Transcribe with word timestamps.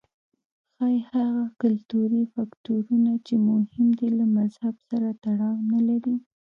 ښايي 0.75 0.99
هغه 1.13 1.43
کلتوري 1.61 2.23
فکټورونه 2.33 3.11
چې 3.25 3.33
مهم 3.49 3.87
دي 3.99 4.09
له 4.19 4.25
مذهب 4.37 4.75
سره 4.89 5.07
تړاو 5.23 5.57
نه 5.73 5.79
لري. 5.87 6.15